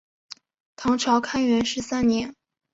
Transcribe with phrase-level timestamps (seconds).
[0.77, 2.33] 唐朝开元十三年。